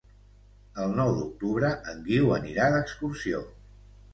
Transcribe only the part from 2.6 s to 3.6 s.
d'excursió.